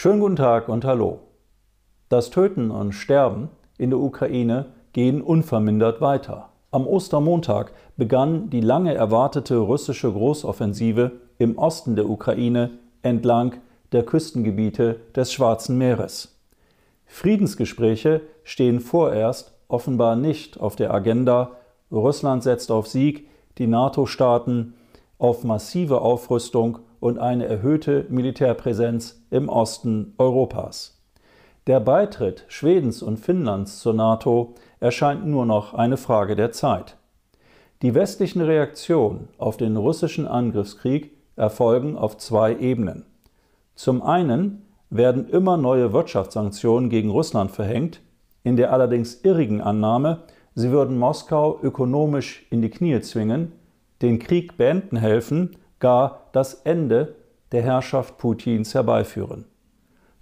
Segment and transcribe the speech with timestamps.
[0.00, 1.18] Schönen guten Tag und hallo.
[2.08, 6.50] Das Töten und Sterben in der Ukraine gehen unvermindert weiter.
[6.70, 13.56] Am Ostermontag begann die lange erwartete russische Großoffensive im Osten der Ukraine entlang
[13.90, 16.38] der Küstengebiete des Schwarzen Meeres.
[17.06, 21.56] Friedensgespräche stehen vorerst offenbar nicht auf der Agenda.
[21.90, 23.26] Russland setzt auf Sieg,
[23.58, 24.74] die NATO-Staaten
[25.18, 30.98] auf massive Aufrüstung und eine erhöhte Militärpräsenz im Osten Europas.
[31.66, 36.96] Der Beitritt Schwedens und Finnlands zur NATO erscheint nur noch eine Frage der Zeit.
[37.82, 43.04] Die westlichen Reaktionen auf den russischen Angriffskrieg erfolgen auf zwei Ebenen.
[43.74, 48.00] Zum einen werden immer neue Wirtschaftssanktionen gegen Russland verhängt,
[48.42, 53.52] in der allerdings irrigen Annahme, sie würden Moskau ökonomisch in die Knie zwingen,
[54.02, 57.14] den Krieg beenden helfen gar das Ende
[57.52, 59.44] der Herrschaft Putins herbeiführen.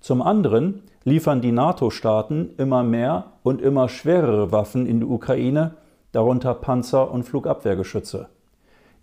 [0.01, 5.77] Zum anderen liefern die NATO-Staaten immer mehr und immer schwerere Waffen in die Ukraine,
[6.13, 8.29] darunter Panzer und Flugabwehrgeschütze.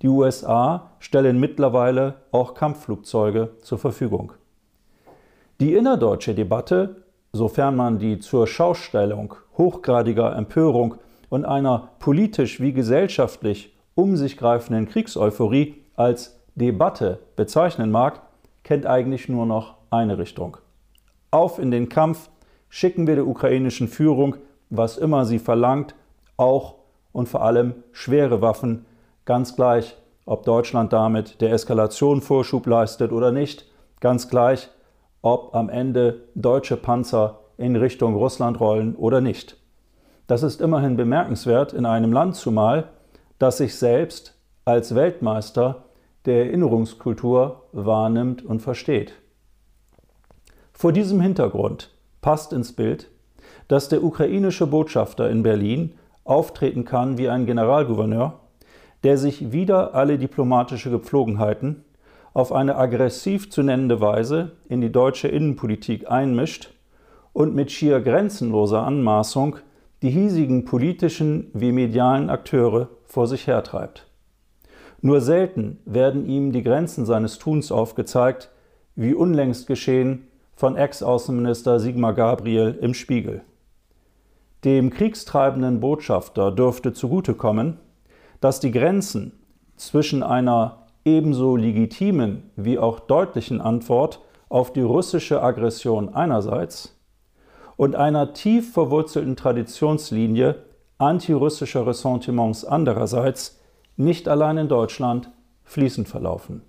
[0.01, 4.33] Die USA stellen mittlerweile auch Kampfflugzeuge zur Verfügung.
[5.61, 10.95] Die innerdeutsche Debatte, sofern man die zur Schaustellung hochgradiger Empörung
[11.29, 18.21] und einer politisch wie gesellschaftlich um sich greifenden Kriegseuphorie als Debatte bezeichnen mag,
[18.63, 20.57] kennt eigentlich nur noch eine Richtung.
[21.31, 22.29] Auf in den Kampf
[22.69, 24.35] schicken wir der ukrainischen Führung,
[24.69, 25.95] was immer sie verlangt,
[26.37, 26.75] auch
[27.11, 28.85] und vor allem schwere Waffen,
[29.25, 29.95] ganz gleich,
[30.25, 33.65] ob Deutschland damit der Eskalation Vorschub leistet oder nicht,
[33.99, 34.69] ganz gleich,
[35.21, 39.57] ob am Ende deutsche Panzer in Richtung Russland rollen oder nicht.
[40.27, 42.89] Das ist immerhin bemerkenswert in einem Land zumal,
[43.39, 45.83] das sich selbst als Weltmeister
[46.25, 49.13] der Erinnerungskultur wahrnimmt und versteht.
[50.71, 53.09] Vor diesem Hintergrund passt ins Bild,
[53.67, 58.39] dass der ukrainische Botschafter in Berlin auftreten kann wie ein Generalgouverneur,
[59.03, 61.83] der sich wieder alle diplomatische Gepflogenheiten
[62.33, 66.71] auf eine aggressiv zu nennende Weise in die deutsche Innenpolitik einmischt
[67.31, 69.57] und mit schier grenzenloser Anmaßung
[70.01, 74.07] die hiesigen politischen wie medialen Akteure vor sich hertreibt.
[75.05, 78.49] Nur selten werden ihm die Grenzen seines Tuns aufgezeigt,
[78.95, 83.41] wie unlängst geschehen von Ex-Außenminister Sigmar Gabriel im Spiegel.
[84.63, 87.79] Dem kriegstreibenden Botschafter dürfte zugutekommen,
[88.39, 89.33] dass die Grenzen
[89.75, 96.97] zwischen einer ebenso legitimen wie auch deutlichen Antwort auf die russische Aggression einerseits
[97.75, 100.63] und einer tief verwurzelten Traditionslinie
[100.97, 103.59] antirussischer Ressentiments andererseits
[103.97, 105.29] nicht allein in Deutschland
[105.63, 106.61] fließend verlaufen.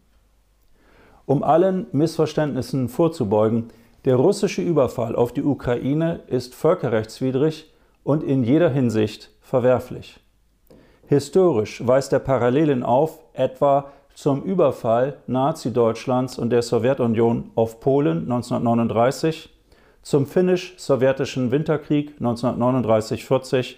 [1.27, 3.71] Um allen Missverständnissen vorzubeugen,
[4.05, 10.21] der russische Überfall auf die Ukraine ist völkerrechtswidrig und in jeder Hinsicht verwerflich.
[11.07, 19.51] Historisch weist er Parallelen auf, etwa zum Überfall Nazi-Deutschlands und der Sowjetunion auf Polen 1939,
[20.03, 23.77] zum finnisch-sowjetischen Winterkrieg 1939-40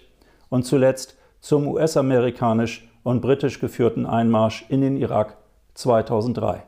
[0.49, 5.37] und zuletzt zum US-amerikanisch und britisch geführten Einmarsch in den Irak
[5.75, 6.63] 2003.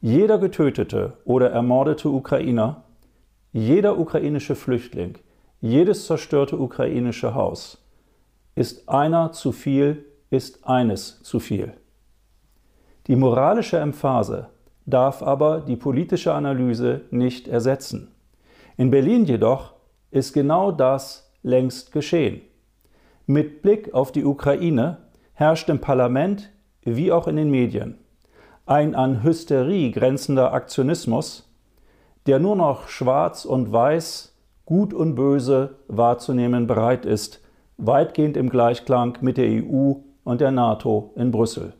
[0.00, 2.82] Jeder getötete oder ermordete Ukrainer,
[3.52, 5.16] jeder ukrainische Flüchtling,
[5.60, 7.78] jedes zerstörte ukrainische Haus
[8.56, 11.74] ist einer zu viel, ist eines zu viel.
[13.06, 14.48] Die moralische Emphase
[14.84, 18.10] darf aber die politische Analyse nicht ersetzen.
[18.76, 19.74] In Berlin jedoch
[20.10, 22.40] ist genau das längst geschehen.
[23.30, 24.96] Mit Blick auf die Ukraine
[25.34, 26.50] herrscht im Parlament
[26.82, 27.98] wie auch in den Medien
[28.64, 31.46] ein an Hysterie grenzender Aktionismus,
[32.24, 34.34] der nur noch schwarz und weiß,
[34.64, 37.42] gut und böse wahrzunehmen bereit ist,
[37.76, 41.74] weitgehend im Gleichklang mit der EU und der NATO in Brüssel.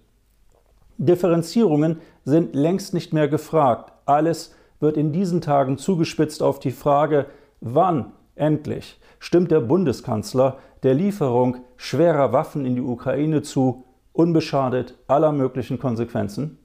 [0.98, 3.90] Differenzierungen sind längst nicht mehr gefragt.
[4.04, 7.24] Alles wird in diesen Tagen zugespitzt auf die Frage,
[7.62, 15.32] wann endlich stimmt der Bundeskanzler der Lieferung schwerer Waffen in die Ukraine zu, unbeschadet aller
[15.32, 16.58] möglichen Konsequenzen?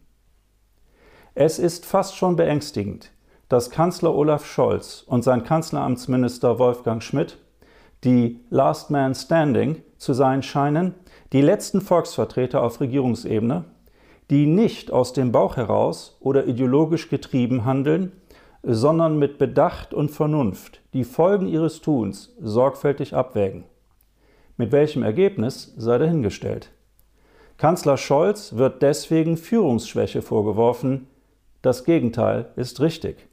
[1.35, 3.11] Es ist fast schon beängstigend,
[3.49, 7.39] dass Kanzler Olaf Scholz und sein Kanzleramtsminister Wolfgang Schmidt,
[8.03, 10.93] die Last Man Standing zu sein scheinen,
[11.31, 13.65] die letzten Volksvertreter auf Regierungsebene,
[14.29, 18.11] die nicht aus dem Bauch heraus oder ideologisch getrieben handeln,
[18.61, 23.63] sondern mit Bedacht und Vernunft die Folgen ihres Tuns sorgfältig abwägen.
[24.57, 26.69] Mit welchem Ergebnis sei dahingestellt.
[27.57, 31.07] Kanzler Scholz wird deswegen Führungsschwäche vorgeworfen.
[31.62, 33.28] Das Gegenteil ist richtig.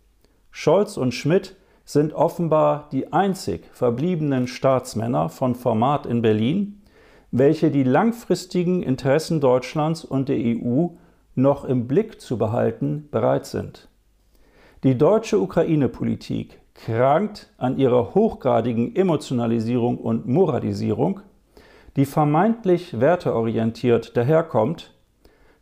[0.50, 6.80] Scholz und Schmidt sind offenbar die einzig verbliebenen Staatsmänner von Format in Berlin,
[7.32, 10.88] welche die langfristigen Interessen Deutschlands und der EU
[11.34, 13.88] noch im Blick zu behalten bereit sind.
[14.82, 21.20] Die deutsche Ukraine-Politik krankt an ihrer hochgradigen Emotionalisierung und Moralisierung,
[21.96, 24.94] die vermeintlich werteorientiert daherkommt,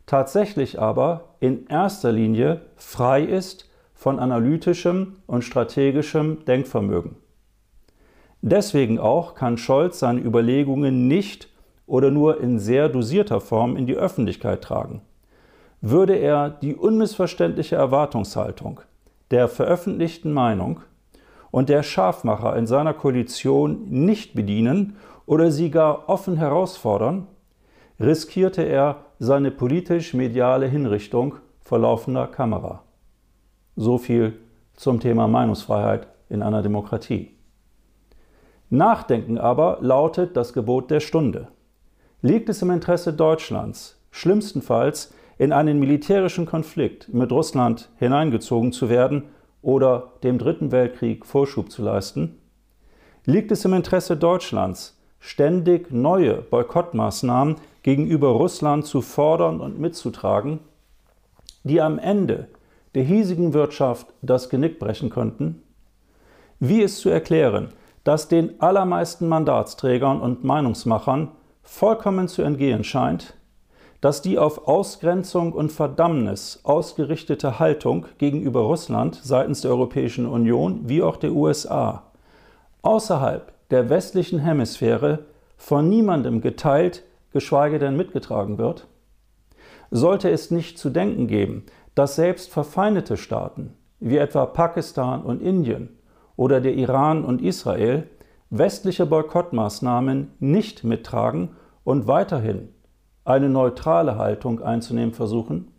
[0.05, 7.17] tatsächlich aber in erster Linie frei ist von analytischem und strategischem Denkvermögen.
[8.41, 11.49] Deswegen auch kann Scholz seine Überlegungen nicht
[11.85, 15.01] oder nur in sehr dosierter Form in die Öffentlichkeit tragen.
[15.81, 18.81] Würde er die unmissverständliche Erwartungshaltung
[19.31, 20.81] der veröffentlichten Meinung
[21.51, 27.27] und der Scharfmacher in seiner Koalition nicht bedienen oder sie gar offen herausfordern,
[27.99, 32.83] riskierte er seine politisch-mediale Hinrichtung vor laufender Kamera.
[33.75, 34.39] So viel
[34.75, 37.35] zum Thema Meinungsfreiheit in einer Demokratie.
[38.69, 41.47] Nachdenken aber lautet das Gebot der Stunde.
[42.21, 49.23] Liegt es im Interesse Deutschlands, schlimmstenfalls in einen militärischen Konflikt mit Russland hineingezogen zu werden
[49.61, 52.37] oder dem Dritten Weltkrieg Vorschub zu leisten?
[53.25, 60.59] Liegt es im Interesse Deutschlands, ständig neue Boykottmaßnahmen gegenüber Russland zu fordern und mitzutragen,
[61.63, 62.47] die am Ende
[62.95, 65.61] der hiesigen Wirtschaft das Genick brechen könnten?
[66.59, 67.69] Wie ist zu erklären,
[68.03, 71.29] dass den allermeisten Mandatsträgern und Meinungsmachern
[71.63, 73.35] vollkommen zu entgehen scheint,
[74.01, 81.03] dass die auf Ausgrenzung und Verdammnis ausgerichtete Haltung gegenüber Russland seitens der Europäischen Union wie
[81.03, 82.03] auch der USA
[82.81, 85.25] außerhalb der westlichen Hemisphäre
[85.57, 87.03] von niemandem geteilt,
[87.33, 88.87] geschweige denn mitgetragen wird?
[89.91, 95.89] Sollte es nicht zu denken geben, dass selbst verfeindete Staaten wie etwa Pakistan und Indien
[96.37, 98.07] oder der Iran und Israel
[98.49, 101.49] westliche Boykottmaßnahmen nicht mittragen
[101.83, 102.69] und weiterhin
[103.25, 105.71] eine neutrale Haltung einzunehmen versuchen?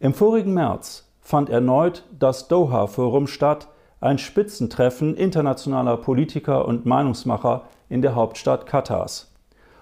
[0.00, 3.68] Im vorigen März fand erneut das Doha-Forum statt,
[4.00, 9.32] ein Spitzentreffen internationaler Politiker und Meinungsmacher in der Hauptstadt Katars.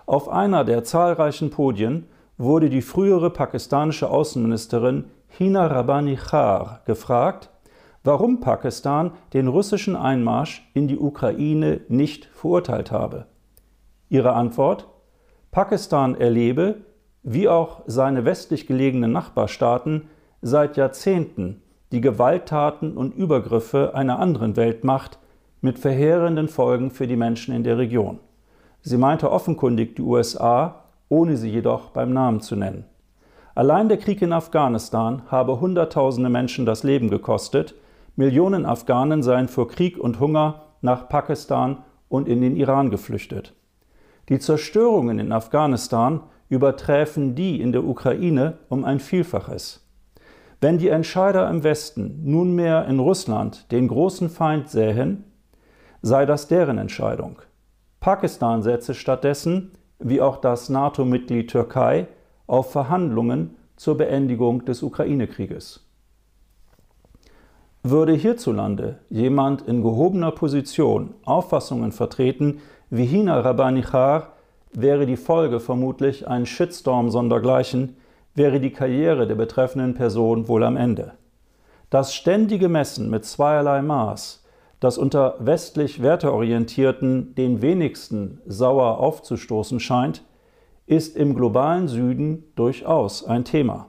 [0.04, 2.06] Auf einer der zahlreichen Podien
[2.36, 7.48] wurde die frühere pakistanische Außenministerin Hina Rabbani Khar gefragt,
[8.04, 13.26] warum Pakistan den russischen Einmarsch in die Ukraine nicht verurteilt habe.
[14.08, 14.88] Ihre Antwort
[15.50, 16.76] Pakistan erlebe,
[17.24, 20.08] wie auch seine westlich gelegenen Nachbarstaaten,
[20.42, 21.60] seit Jahrzehnten
[21.90, 25.18] die Gewalttaten und Übergriffe einer anderen Weltmacht
[25.60, 28.20] mit verheerenden Folgen für die Menschen in der Region.
[28.82, 32.84] Sie meinte offenkundig die USA, ohne sie jedoch beim Namen zu nennen.
[33.56, 37.74] Allein der Krieg in Afghanistan habe Hunderttausende Menschen das Leben gekostet,
[38.14, 43.54] Millionen Afghanen seien vor Krieg und Hunger nach Pakistan und in den Iran geflüchtet.
[44.30, 49.84] Die Zerstörungen in Afghanistan überträfen die in der Ukraine um ein Vielfaches.
[50.60, 55.24] Wenn die Entscheider im Westen nunmehr in Russland den großen Feind sähen,
[56.00, 57.42] sei das deren Entscheidung.
[57.98, 62.06] Pakistan setze stattdessen, wie auch das NATO-Mitglied Türkei,
[62.46, 65.86] auf Verhandlungen zur Beendigung des Ukraine-Krieges.
[67.82, 72.60] Würde hierzulande jemand in gehobener Position Auffassungen vertreten,
[72.90, 74.32] wie Hina Rabbanichar
[74.72, 77.96] wäre die Folge vermutlich ein Shitstorm sondergleichen,
[78.34, 81.12] wäre die Karriere der betreffenden Person wohl am Ende.
[81.88, 84.44] Das ständige Messen mit zweierlei Maß,
[84.80, 90.24] das unter westlich werteorientierten den wenigsten sauer aufzustoßen scheint,
[90.86, 93.86] ist im globalen Süden durchaus ein Thema.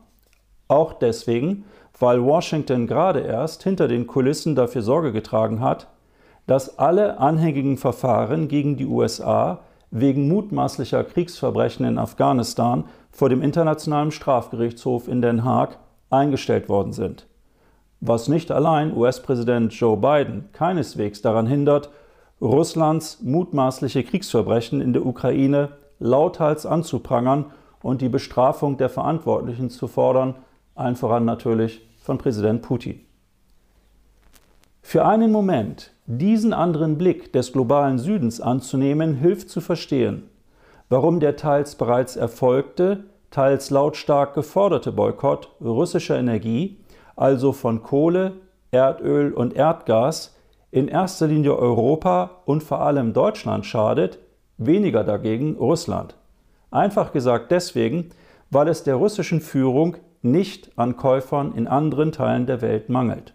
[0.67, 1.65] Auch deswegen,
[2.00, 5.88] weil Washington gerade erst hinter den Kulissen dafür Sorge getragen hat,
[6.48, 9.60] dass alle anhängigen Verfahren gegen die USA
[9.91, 15.77] wegen mutmaßlicher Kriegsverbrechen in Afghanistan vor dem Internationalen Strafgerichtshof in Den Haag
[16.10, 17.27] eingestellt worden sind.
[18.00, 21.89] Was nicht allein US-Präsident Joe Biden keineswegs daran hindert,
[22.41, 25.69] Russlands mutmaßliche Kriegsverbrechen in der Ukraine
[26.00, 27.51] lauthals anzuprangern
[27.83, 30.36] und die Bestrafung der Verantwortlichen zu fordern,
[30.74, 33.05] allen voran natürlich von Präsident Putin.
[34.91, 40.24] Für einen Moment diesen anderen Blick des globalen Südens anzunehmen, hilft zu verstehen,
[40.89, 46.77] warum der teils bereits erfolgte, teils lautstark geforderte Boykott russischer Energie,
[47.15, 48.33] also von Kohle,
[48.71, 50.36] Erdöl und Erdgas,
[50.71, 54.19] in erster Linie Europa und vor allem Deutschland schadet,
[54.57, 56.17] weniger dagegen Russland.
[56.69, 58.10] Einfach gesagt deswegen,
[58.50, 63.33] weil es der russischen Führung nicht an Käufern in anderen Teilen der Welt mangelt.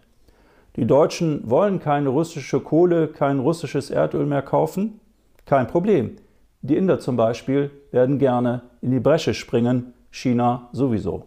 [0.77, 4.99] Die Deutschen wollen keine russische Kohle, kein russisches Erdöl mehr kaufen?
[5.45, 6.17] Kein Problem.
[6.61, 11.25] Die Inder zum Beispiel werden gerne in die Bresche springen, China sowieso.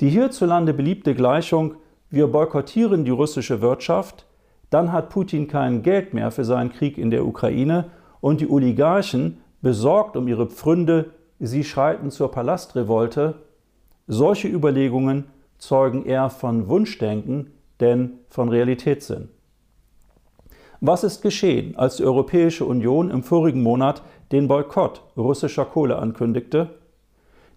[0.00, 1.76] Die hierzulande beliebte Gleichung,
[2.10, 4.26] wir boykottieren die russische Wirtschaft,
[4.68, 7.86] dann hat Putin kein Geld mehr für seinen Krieg in der Ukraine
[8.20, 13.34] und die Oligarchen, besorgt um ihre Pfründe, sie schreiten zur Palastrevolte.
[14.08, 15.24] Solche Überlegungen
[15.56, 19.28] zeugen eher von Wunschdenken, denn von Realitätssinn.
[20.80, 26.70] Was ist geschehen, als die Europäische Union im vorigen Monat den Boykott russischer Kohle ankündigte?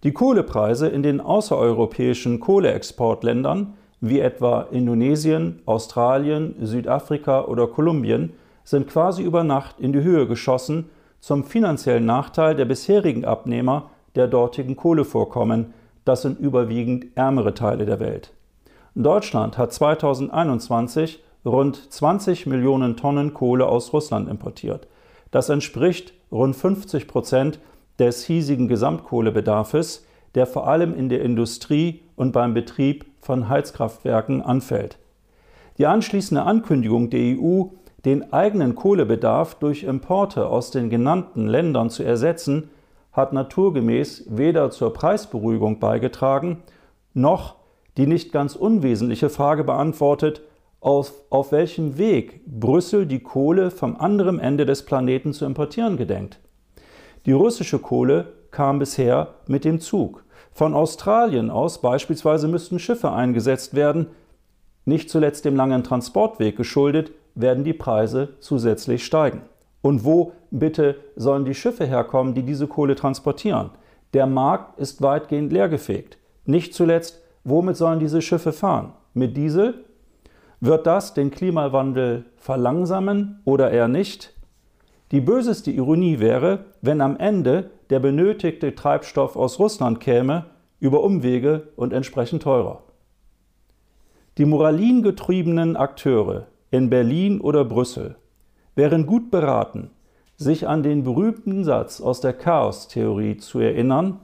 [0.03, 9.23] Die Kohlepreise in den außereuropäischen Kohleexportländern wie etwa Indonesien, Australien, Südafrika oder Kolumbien sind quasi
[9.23, 10.89] über Nacht in die Höhe geschossen,
[11.19, 17.99] zum finanziellen Nachteil der bisherigen Abnehmer der dortigen Kohlevorkommen, das sind überwiegend ärmere Teile der
[17.99, 18.34] Welt.
[19.03, 24.87] Deutschland hat 2021 rund 20 Millionen Tonnen Kohle aus Russland importiert.
[25.31, 27.59] Das entspricht rund 50 Prozent
[27.99, 34.97] des hiesigen Gesamtkohlebedarfes, der vor allem in der Industrie und beim Betrieb von Heizkraftwerken anfällt.
[35.77, 37.63] Die anschließende Ankündigung der EU,
[38.05, 42.69] den eigenen Kohlebedarf durch Importe aus den genannten Ländern zu ersetzen,
[43.11, 46.63] hat naturgemäß weder zur Preisberuhigung beigetragen,
[47.13, 47.55] noch
[47.97, 50.41] die nicht ganz unwesentliche Frage beantwortet,
[50.79, 56.39] auf, auf welchem Weg Brüssel die Kohle vom anderen Ende des Planeten zu importieren gedenkt.
[57.25, 60.23] Die russische Kohle kam bisher mit dem Zug.
[60.51, 64.07] Von Australien aus beispielsweise müssten Schiffe eingesetzt werden.
[64.85, 69.41] Nicht zuletzt dem langen Transportweg geschuldet, werden die Preise zusätzlich steigen.
[69.81, 73.71] Und wo bitte sollen die Schiffe herkommen, die diese Kohle transportieren?
[74.13, 76.17] Der Markt ist weitgehend leergefegt.
[76.45, 78.91] Nicht zuletzt, womit sollen diese Schiffe fahren?
[79.13, 79.85] Mit Diesel?
[80.59, 84.33] Wird das den Klimawandel verlangsamen oder eher nicht?
[85.11, 90.47] Die böseste Ironie wäre, wenn am Ende der benötigte Treibstoff aus Russland käme,
[90.79, 92.83] über Umwege und entsprechend teurer.
[94.37, 98.15] Die moralingetriebenen Akteure in Berlin oder Brüssel
[98.75, 99.91] wären gut beraten,
[100.35, 104.19] sich an den berühmten Satz aus der Chaostheorie zu erinnern,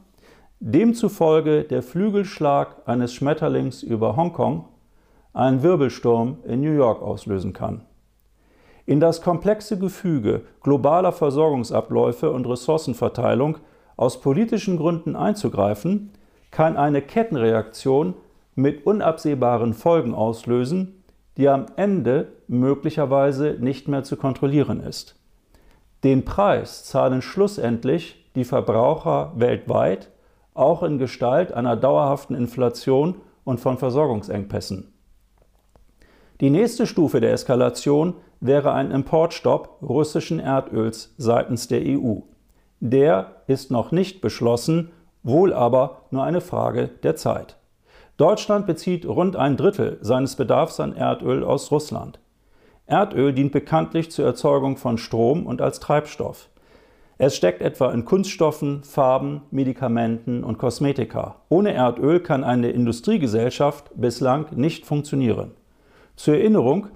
[0.62, 4.66] demzufolge der Flügelschlag eines Schmetterlings über Hongkong
[5.34, 7.82] einen Wirbelsturm in New York auslösen kann.
[8.86, 13.58] In das komplexe Gefüge globaler Versorgungsabläufe und Ressourcenverteilung
[13.98, 16.12] aus politischen Gründen einzugreifen,
[16.52, 18.14] kann eine Kettenreaktion
[18.54, 21.04] mit unabsehbaren Folgen auslösen,
[21.38, 25.16] die am Ende möglicherweise nicht mehr zu kontrollieren ist.
[26.04, 30.11] Den Preis zahlen schlussendlich die Verbraucher weltweit,
[30.62, 34.94] auch in Gestalt einer dauerhaften Inflation und von Versorgungsengpässen.
[36.40, 42.20] Die nächste Stufe der Eskalation wäre ein Importstopp russischen Erdöls seitens der EU.
[42.80, 44.92] Der ist noch nicht beschlossen,
[45.24, 47.58] wohl aber nur eine Frage der Zeit.
[48.18, 52.20] Deutschland bezieht rund ein Drittel seines Bedarfs an Erdöl aus Russland.
[52.86, 56.51] Erdöl dient bekanntlich zur Erzeugung von Strom und als Treibstoff.
[57.18, 61.36] Es steckt etwa in Kunststoffen, Farben, Medikamenten und Kosmetika.
[61.50, 65.52] Ohne Erdöl kann eine Industriegesellschaft bislang nicht funktionieren.
[66.16, 66.88] Zur Erinnerung,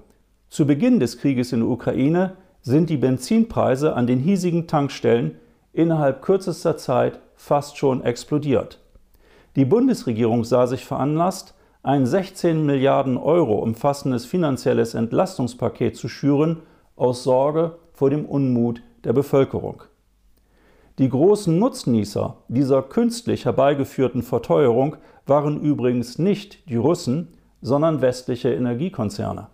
[0.48, 5.36] zu Beginn des Krieges in der Ukraine sind die Benzinpreise an den hiesigen Tankstellen
[5.72, 8.80] innerhalb kürzester Zeit fast schon explodiert.
[9.54, 16.62] Die Bundesregierung sah sich veranlasst, ein 16 Milliarden Euro umfassendes finanzielles Entlastungspaket zu schüren,
[16.96, 19.82] aus Sorge vor dem Unmut der Bevölkerung.
[20.98, 27.28] Die großen Nutznießer dieser künstlich herbeigeführten Verteuerung waren übrigens nicht die Russen,
[27.60, 29.48] sondern westliche Energiekonzerne.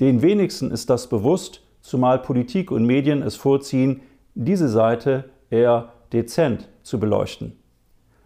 [0.00, 4.00] Den wenigsten ist das bewusst, zumal Politik und Medien es vorziehen,
[4.34, 7.52] diese Seite eher dezent zu beleuchten.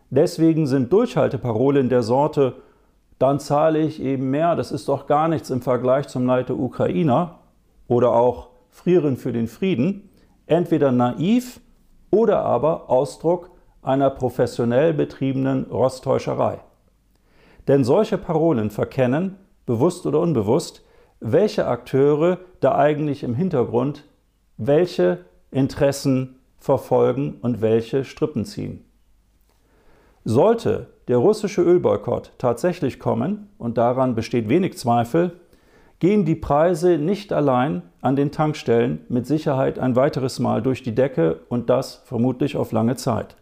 [0.09, 2.55] Deswegen sind Durchhalteparolen der Sorte,
[3.19, 6.59] dann zahle ich eben mehr, das ist doch gar nichts im Vergleich zum Leid der
[6.59, 7.41] Ukrainer
[7.87, 10.09] oder auch Frieren für den Frieden,
[10.47, 11.61] entweder naiv
[12.11, 13.51] oder aber Ausdruck
[13.83, 16.61] einer professionell betriebenen Rosttäuscherei.
[17.69, 19.37] Denn solche Parolen verkennen,
[19.67, 20.85] bewusst oder unbewusst,
[21.21, 24.05] welche Akteure da eigentlich im Hintergrund
[24.57, 28.85] welche Interessen verfolgen und welche Strippen ziehen.
[30.25, 35.41] Sollte der russische Ölboykott tatsächlich kommen, und daran besteht wenig Zweifel,
[36.01, 40.95] gehen die Preise nicht allein an den Tankstellen mit Sicherheit ein weiteres Mal durch die
[40.95, 43.37] Decke und das vermutlich auf lange Zeit.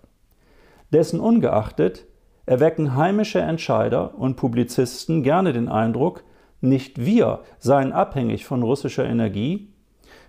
[0.93, 2.07] Dessen ungeachtet
[2.47, 6.25] erwecken heimische Entscheider und Publizisten gerne den Eindruck,
[6.61, 9.73] nicht wir seien abhängig von russischer Energie,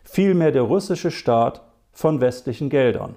[0.03, 3.15] vielmehr der russische Staat von westlichen Geldern.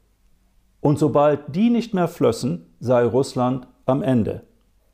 [0.80, 4.44] Und sobald die nicht mehr flössen, sei Russland am Ende.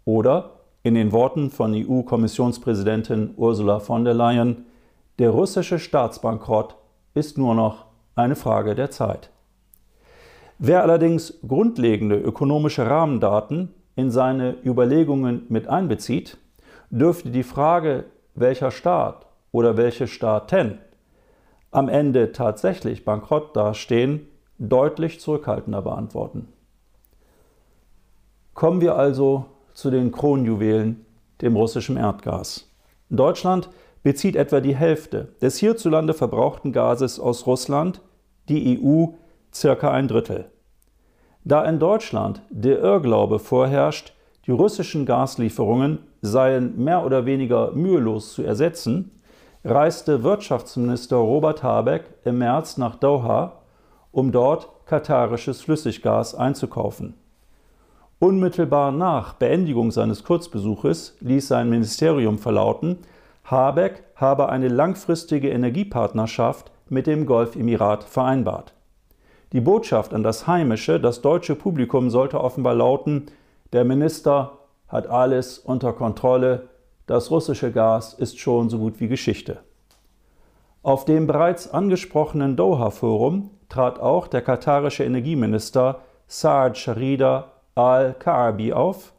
[0.05, 0.58] Oder
[0.89, 4.65] in den Worten von EU-Kommissionspräsidentin Ursula von der Leyen,
[5.19, 6.77] der russische Staatsbankrott
[7.13, 9.29] ist nur noch eine Frage der Zeit.
[10.59, 16.39] Wer allerdings grundlegende ökonomische Rahmendaten in seine Überlegungen mit einbezieht,
[16.89, 18.05] dürfte die Frage,
[18.35, 20.79] welcher Staat oder welche Staaten
[21.71, 24.27] am Ende tatsächlich bankrott dastehen,
[24.59, 26.49] deutlich zurückhaltender beantworten.
[28.55, 29.45] Kommen wir also
[29.79, 31.07] zu den Kronjuwelen,
[31.41, 32.69] dem russischen Erdgas.
[33.11, 33.71] Deutschland
[34.03, 38.01] bezieht etwa die Hälfte des hierzulande verbrauchten Gases aus Russland,
[38.49, 39.07] die EU
[39.55, 40.51] circa ein Drittel.
[41.45, 44.15] Da in Deutschland der Irrglaube vorherrscht,
[44.47, 49.13] die russischen Gaslieferungen seien mehr oder weniger mühelos zu ersetzen,
[49.65, 53.61] reiste Wirtschaftsminister Robert Habeck im März nach Doha,
[54.11, 57.15] um dort katarisches Flüssiggas einzukaufen.
[58.21, 62.99] Unmittelbar nach Beendigung seines Kurzbesuches ließ sein Ministerium verlauten,
[63.45, 68.75] Habeck habe eine langfristige Energiepartnerschaft mit dem Golfemirat vereinbart.
[69.53, 73.27] Die Botschaft an das heimische, das deutsche Publikum sollte offenbar lauten,
[73.73, 74.59] der Minister
[74.89, 76.71] hat alles unter Kontrolle,
[77.07, 79.61] das russische Gas ist schon so gut wie Geschichte.
[80.83, 89.13] Auf dem bereits angesprochenen Doha-Forum trat auch der katarische Energieminister Saad Sharida al-Kaabi auf,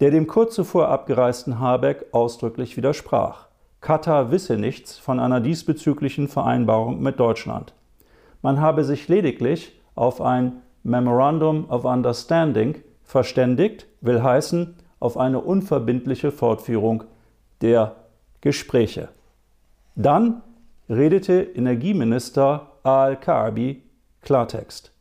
[0.00, 3.46] der dem kurz zuvor abgereisten Habeck ausdrücklich widersprach.
[3.80, 7.72] Katar wisse nichts von einer diesbezüglichen Vereinbarung mit Deutschland.
[8.42, 16.30] Man habe sich lediglich auf ein Memorandum of Understanding verständigt, will heißen, auf eine unverbindliche
[16.30, 17.04] Fortführung
[17.62, 17.96] der
[18.42, 19.08] Gespräche.
[19.94, 20.42] Dann
[20.88, 23.82] redete Energieminister Al-Kaabi
[24.22, 24.92] Klartext.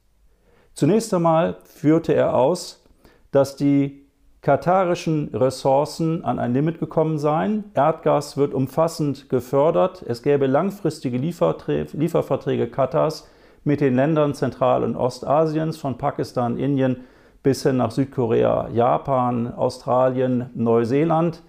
[0.80, 2.88] Zunächst einmal führte er aus,
[3.32, 4.06] dass die
[4.40, 7.66] katarischen Ressourcen an ein Limit gekommen seien.
[7.74, 10.06] Erdgas wird umfassend gefördert.
[10.08, 13.30] Es gäbe langfristige Lieferverträge Katars
[13.66, 17.02] mit den Ländern Zentral- und Ostasiens, von Pakistan, Indien
[17.44, 21.44] bis hin nach Südkorea, Japan, Australien, Neuseeland.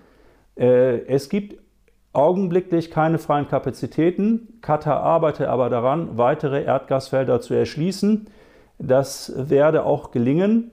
[0.56, 1.56] Äh, es gibt
[2.12, 4.58] augenblicklich keine freien Kapazitäten.
[4.60, 8.26] Katar arbeitet aber daran, weitere Erdgasfelder zu erschließen.
[8.80, 10.70] Das werde auch gelingen,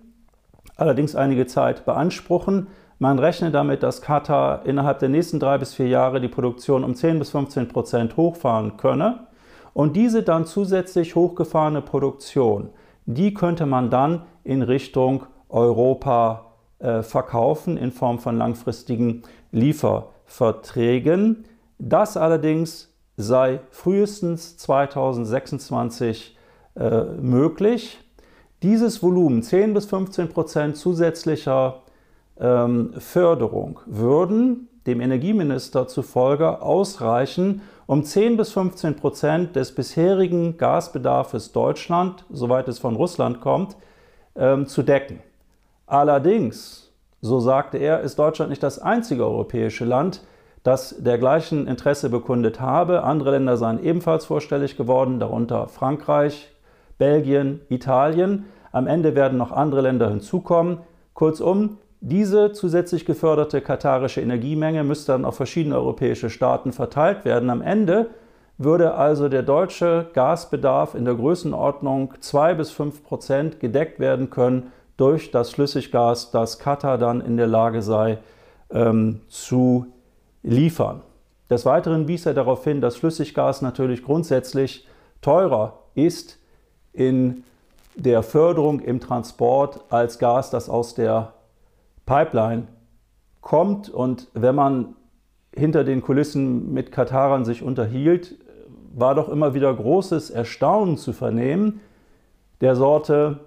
[0.78, 2.68] allerdings einige Zeit beanspruchen.
[3.00, 6.96] Man rechnet damit, dass Katar innerhalb der nächsten drei bis vier Jahre die Produktion um
[6.96, 9.28] 10 bis 15 Prozent hochfahren könne.
[9.74, 12.70] Und diese dann zusätzlich hochgefahrene Produktion,
[13.06, 21.44] die könnte man dann in Richtung Europa äh, verkaufen in Form von langfristigen Lieferverträgen.
[21.78, 26.37] Das allerdings sei frühestens 2026
[26.80, 28.00] äh, möglich.
[28.64, 31.82] Dieses Volumen, 10 bis 15 Prozent zusätzlicher
[32.40, 41.52] ähm, Förderung, würden dem Energieminister zufolge ausreichen, um 10 bis 15 Prozent des bisherigen Gasbedarfs
[41.52, 43.76] Deutschland, soweit es von Russland kommt,
[44.36, 45.20] ähm, zu decken.
[45.86, 50.22] Allerdings, so sagte er, ist Deutschland nicht das einzige europäische Land,
[50.64, 53.04] das dergleichen Interesse bekundet habe.
[53.04, 56.50] Andere Länder seien ebenfalls vorstellig geworden, darunter Frankreich,
[56.98, 58.46] Belgien, Italien.
[58.72, 60.80] Am Ende werden noch andere Länder hinzukommen.
[61.14, 67.50] Kurzum, diese zusätzlich geförderte katarische Energiemenge müsste dann auf verschiedene europäische Staaten verteilt werden.
[67.50, 68.08] Am Ende
[68.58, 74.72] würde also der deutsche Gasbedarf in der Größenordnung 2 bis 5 Prozent gedeckt werden können
[74.96, 78.18] durch das Flüssiggas, das Katar dann in der Lage sei
[78.72, 79.86] ähm, zu
[80.42, 81.02] liefern.
[81.50, 84.88] Des Weiteren wies er darauf hin, dass Flüssiggas natürlich grundsätzlich
[85.22, 86.40] teurer ist
[86.98, 87.44] in
[87.96, 91.34] der Förderung im Transport als Gas, das aus der
[92.06, 92.68] Pipeline
[93.42, 93.90] kommt.
[93.90, 94.96] Und wenn man
[95.56, 98.36] hinter den Kulissen mit Katarern sich unterhielt,
[98.94, 101.82] war doch immer wieder großes Erstaunen zu vernehmen,
[102.62, 103.40] der Sorte,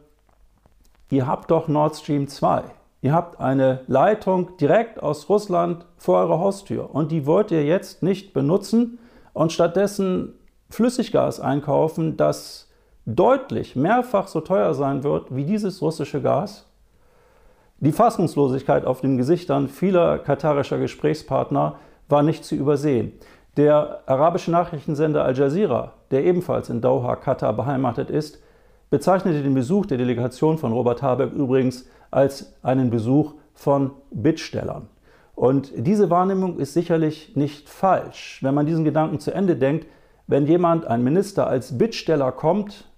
[1.11, 2.63] ihr habt doch Nord Stream 2.
[3.03, 8.03] Ihr habt eine Leitung direkt aus Russland vor eurer Haustür und die wollt ihr jetzt
[8.03, 9.01] nicht benutzen
[9.33, 10.35] und stattdessen
[10.69, 12.70] Flüssiggas einkaufen, das
[13.07, 16.67] deutlich mehrfach so teuer sein wird wie dieses russische Gas.
[17.79, 21.77] Die Fassungslosigkeit auf den Gesichtern vieler katarischer Gesprächspartner
[22.09, 23.13] war nicht zu übersehen.
[23.57, 28.39] Der arabische Nachrichtensender Al Jazeera, der ebenfalls in Doha, Katar beheimatet ist,
[28.91, 34.89] bezeichnete den Besuch der Delegation von Robert Habeck übrigens als einen Besuch von Bittstellern.
[35.35, 38.41] Und diese Wahrnehmung ist sicherlich nicht falsch.
[38.43, 39.87] Wenn man diesen Gedanken zu Ende denkt,
[40.27, 42.90] wenn jemand, ein Minister, als Bittsteller kommt,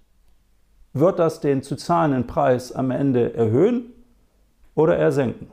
[0.93, 3.91] wird das den zu zahlenden Preis am Ende erhöhen
[4.75, 5.51] oder er senken.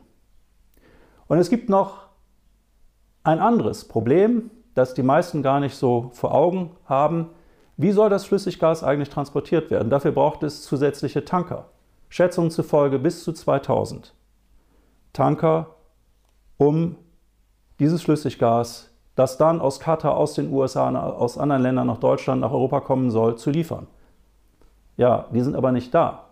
[1.27, 2.07] Und es gibt noch
[3.23, 7.31] ein anderes Problem, das die meisten gar nicht so vor Augen haben.
[7.77, 9.91] Wie soll das Flüssiggas eigentlich transportiert werden?
[9.91, 11.67] Dafür braucht es zusätzliche Tanker.
[12.09, 14.15] Schätzungen zufolge bis zu 2000
[15.13, 15.77] Tanker,
[16.57, 16.97] um
[17.79, 22.53] dieses Flüssiggas, das dann aus Katar, aus den USA, aus anderen Ländern nach Deutschland, nach
[22.53, 23.87] Europa kommen soll, zu liefern.
[25.01, 26.27] Ja, die sind aber nicht da.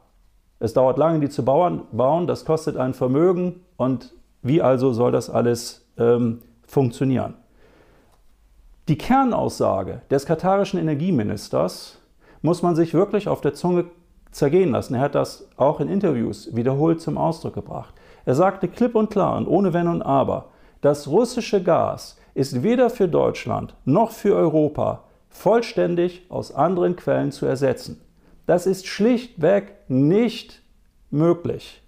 [0.59, 5.31] Es dauert lange, die zu bauen, das kostet ein Vermögen und wie also soll das
[5.31, 7.33] alles ähm, funktionieren?
[8.89, 11.97] Die Kernaussage des katarischen Energieministers
[12.43, 13.87] muss man sich wirklich auf der Zunge
[14.33, 14.97] zergehen lassen.
[14.97, 17.95] Er hat das auch in Interviews wiederholt zum Ausdruck gebracht.
[18.27, 20.51] Er sagte klipp und klar und ohne Wenn und Aber,
[20.83, 27.47] das russische Gas ist weder für Deutschland noch für Europa vollständig aus anderen Quellen zu
[27.47, 28.03] ersetzen.
[28.49, 30.63] Das ist schlichtweg nicht
[31.11, 31.83] möglich.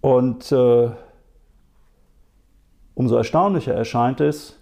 [0.00, 0.90] Und äh,
[2.94, 4.58] umso erstaunlicher erscheint es,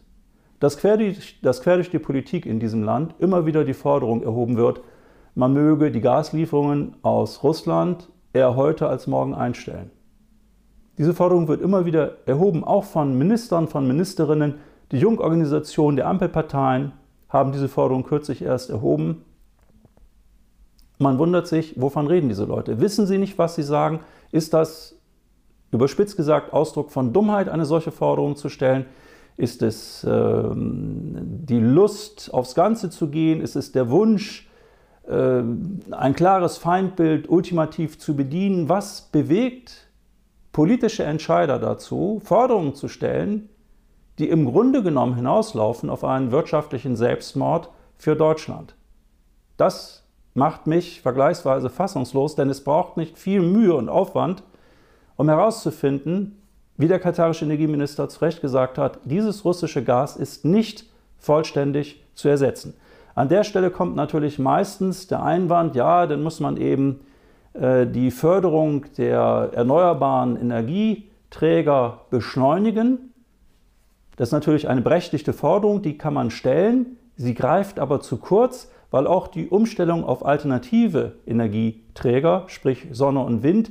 [0.58, 4.24] dass quer, durch, dass quer durch die Politik in diesem Land immer wieder die Forderung
[4.24, 4.80] erhoben wird,
[5.36, 9.92] man möge die Gaslieferungen aus Russland eher heute als morgen einstellen.
[10.98, 14.54] Diese Forderung wird immer wieder erhoben, auch von Ministern, von Ministerinnen.
[14.90, 16.94] Die Jungorganisationen der Ampelparteien
[17.28, 19.22] haben diese Forderung kürzlich erst erhoben.
[20.98, 22.80] Man wundert sich, wovon reden diese Leute?
[22.80, 24.00] Wissen sie nicht, was sie sagen?
[24.32, 24.96] Ist das,
[25.70, 28.86] überspitzt gesagt, Ausdruck von Dummheit, eine solche Forderung zu stellen?
[29.36, 33.42] Ist es äh, die Lust, aufs Ganze zu gehen?
[33.42, 34.48] Ist es der Wunsch,
[35.06, 35.42] äh,
[35.90, 38.70] ein klares Feindbild ultimativ zu bedienen?
[38.70, 39.88] Was bewegt
[40.52, 43.50] politische Entscheider dazu, Forderungen zu stellen,
[44.18, 48.74] die im Grunde genommen hinauslaufen auf einen wirtschaftlichen Selbstmord für Deutschland?
[49.58, 50.05] Das
[50.36, 54.42] macht mich vergleichsweise fassungslos, denn es braucht nicht viel Mühe und Aufwand,
[55.16, 56.42] um herauszufinden,
[56.76, 60.84] wie der katarische Energieminister zu Recht gesagt hat, dieses russische Gas ist nicht
[61.18, 62.74] vollständig zu ersetzen.
[63.14, 67.00] An der Stelle kommt natürlich meistens der Einwand, ja, dann muss man eben
[67.54, 73.14] äh, die Förderung der erneuerbaren Energieträger beschleunigen.
[74.16, 76.98] Das ist natürlich eine berechtigte Forderung, die kann man stellen.
[77.16, 83.42] Sie greift aber zu kurz, weil auch die Umstellung auf alternative Energieträger, sprich Sonne und
[83.42, 83.70] Wind,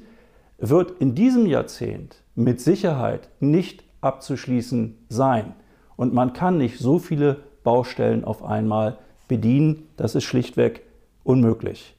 [0.60, 5.56] wird in diesem Jahrzehnt mit Sicherheit nicht abzuschließen sein.
[5.96, 9.90] Und man kann nicht so viele Baustellen auf einmal bedienen.
[9.98, 10.86] Das ist schlichtweg
[11.24, 11.96] unmöglich.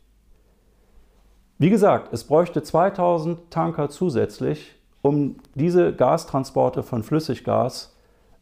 [1.58, 7.92] Wie gesagt, es bräuchte 2000 Tanker zusätzlich, um diese Gastransporte von Flüssiggas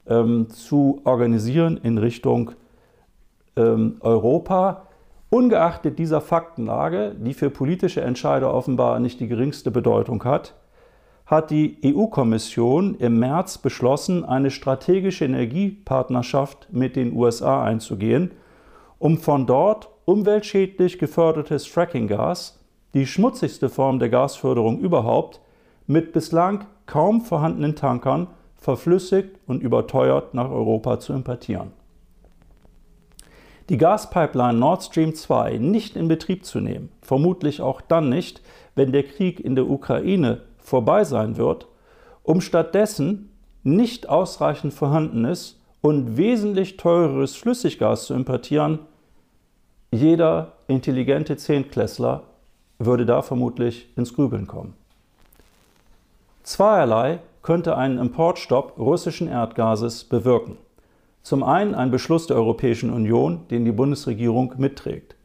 [0.07, 2.51] ähm, zu organisieren in Richtung
[3.57, 4.88] ähm, Europa,
[5.31, 10.55] ungeachtet dieser Faktenlage, die für politische Entscheider offenbar nicht die geringste Bedeutung hat,
[11.27, 18.33] hat die EU-Kommission im März beschlossen, eine strategische Energiepartnerschaft mit den USA einzugehen,
[18.99, 22.61] um von dort umweltschädlich gefördertes Frackinggas,
[22.93, 25.40] die schmutzigste Form der Gasförderung überhaupt,
[25.87, 31.73] mit bislang kaum vorhandenen Tankern verflüssigt und überteuert nach Europa zu importieren
[33.68, 38.42] die Gaspipeline Nord Stream 2 nicht in Betrieb zu nehmen, vermutlich auch dann nicht,
[38.74, 41.66] wenn der Krieg in der Ukraine vorbei sein wird,
[42.22, 43.31] um stattdessen
[43.62, 48.81] nicht ausreichend vorhandenes und wesentlich teureres Flüssiggas zu importieren,
[49.90, 52.24] jeder intelligente Zehntklässler
[52.79, 54.74] würde da vermutlich ins Grübeln kommen.
[56.42, 60.59] Zweierlei könnte ein Importstopp russischen Erdgases bewirken.
[61.24, 65.16] Zum einen ein Beschluss der Europäischen Union, den die Bundesregierung mitträgt.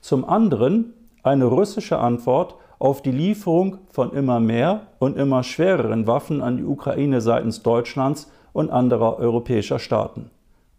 [0.00, 6.42] Zum anderen eine russische Antwort auf die Lieferung von immer mehr und immer schwereren Waffen
[6.42, 10.28] an die Ukraine seitens Deutschlands und anderer europäischer Staaten.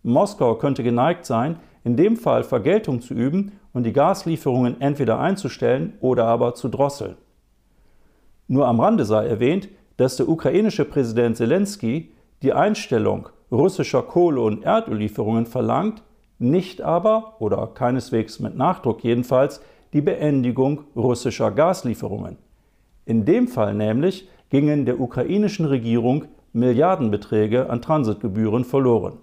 [0.04, 5.94] Moskau könnte geneigt sein, in dem Fall Vergeltung zu üben und die Gaslieferungen entweder einzustellen
[6.02, 7.16] oder aber zu drosseln.
[8.50, 12.12] Nur am Rande sei erwähnt, dass der ukrainische Präsident Zelensky
[12.44, 16.04] die Einstellung russischer Kohle- und Erdöllieferungen verlangt,
[16.40, 19.62] nicht aber oder keineswegs mit Nachdruck jedenfalls
[19.94, 22.38] die Beendigung russischer Gaslieferungen.
[23.06, 29.18] In dem Fall nämlich gingen der ukrainischen Regierung Milliardenbeträge an Transitgebühren verloren.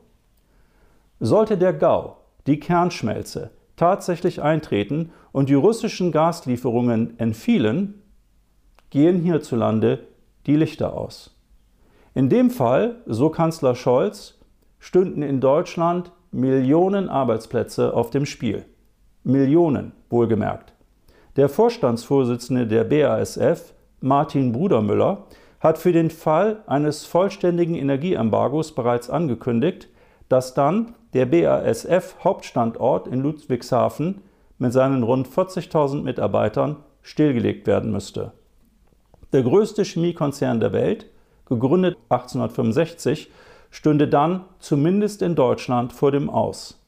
[1.21, 8.03] Sollte der GAU, die Kernschmelze, tatsächlich eintreten und die russischen Gaslieferungen entfielen,
[8.91, 10.07] gehen hierzulande
[10.47, 11.35] die Lichter aus.
[12.15, 14.39] In dem Fall, so Kanzler Scholz,
[14.79, 18.67] stünden in Deutschland Millionen Arbeitsplätze auf dem Spiel.
[19.25, 20.75] Millionen, wohlgemerkt.
[21.37, 25.25] Der Vorstandsvorsitzende der BASF, Martin Brudermüller,
[25.61, 29.89] hat für den Fall eines vollständigen Energieembargos bereits angekündigt,
[30.29, 34.23] dass dann der BASF Hauptstandort in Ludwigshafen
[34.59, 38.33] mit seinen rund 40.000 Mitarbeitern stillgelegt werden müsste.
[39.33, 41.07] Der größte Chemiekonzern der Welt
[41.55, 43.31] gegründet 1865,
[43.71, 46.79] stünde dann zumindest in Deutschland vor dem Aus.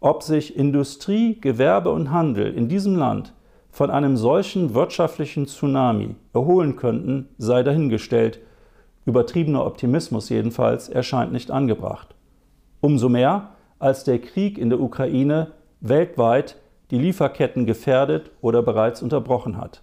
[0.00, 3.34] Ob sich Industrie, Gewerbe und Handel in diesem Land
[3.70, 8.40] von einem solchen wirtschaftlichen Tsunami erholen könnten, sei dahingestellt.
[9.06, 12.14] Übertriebener Optimismus jedenfalls erscheint nicht angebracht.
[12.80, 16.56] Umso mehr, als der Krieg in der Ukraine weltweit
[16.90, 19.82] die Lieferketten gefährdet oder bereits unterbrochen hat.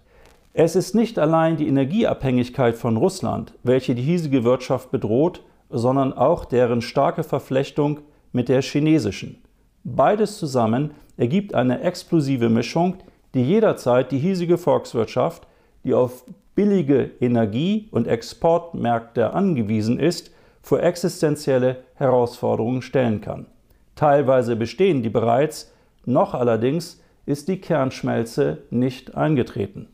[0.60, 6.44] Es ist nicht allein die Energieabhängigkeit von Russland, welche die hiesige Wirtschaft bedroht, sondern auch
[6.44, 8.00] deren starke Verflechtung
[8.32, 9.40] mit der chinesischen.
[9.84, 12.96] Beides zusammen ergibt eine explosive Mischung,
[13.34, 15.46] die jederzeit die hiesige Volkswirtschaft,
[15.84, 16.24] die auf
[16.56, 23.46] billige Energie- und Exportmärkte angewiesen ist, vor existenzielle Herausforderungen stellen kann.
[23.94, 25.72] Teilweise bestehen die bereits,
[26.04, 29.86] noch allerdings ist die Kernschmelze nicht eingetreten.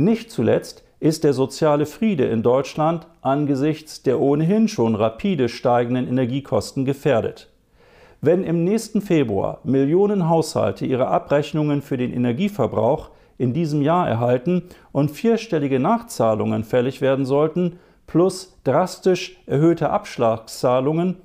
[0.00, 6.86] Nicht zuletzt ist der soziale Friede in Deutschland angesichts der ohnehin schon rapide steigenden Energiekosten
[6.86, 7.50] gefährdet.
[8.22, 14.62] Wenn im nächsten Februar Millionen Haushalte ihre Abrechnungen für den Energieverbrauch in diesem Jahr erhalten
[14.90, 21.16] und vierstellige Nachzahlungen fällig werden sollten, plus drastisch erhöhte Abschlagszahlungen,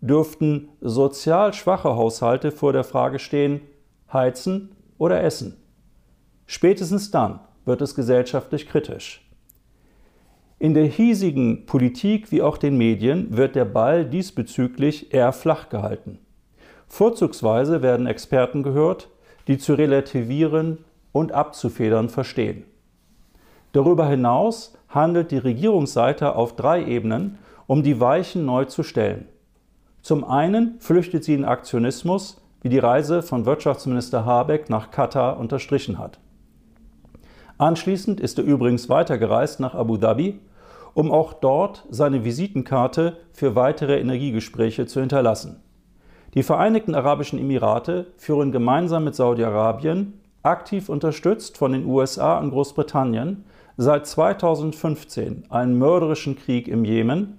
[0.00, 3.60] dürften sozial schwache Haushalte vor der Frage stehen,
[4.10, 5.58] heizen oder essen.
[6.46, 9.26] Spätestens dann wird es gesellschaftlich kritisch.
[10.58, 16.18] In der hiesigen Politik wie auch den Medien wird der Ball diesbezüglich eher flach gehalten.
[16.86, 19.08] Vorzugsweise werden Experten gehört,
[19.48, 20.78] die zu relativieren
[21.10, 22.64] und abzufedern verstehen.
[23.72, 29.26] Darüber hinaus handelt die Regierungsseite auf drei Ebenen, um die Weichen neu zu stellen.
[30.02, 35.98] Zum einen flüchtet sie in Aktionismus, wie die Reise von Wirtschaftsminister Habeck nach Katar unterstrichen
[35.98, 36.20] hat.
[37.62, 40.40] Anschließend ist er übrigens weitergereist nach Abu Dhabi,
[40.94, 45.62] um auch dort seine Visitenkarte für weitere Energiegespräche zu hinterlassen.
[46.34, 53.44] Die Vereinigten Arabischen Emirate führen gemeinsam mit Saudi-Arabien, aktiv unterstützt von den USA und Großbritannien,
[53.76, 57.38] seit 2015 einen mörderischen Krieg im Jemen,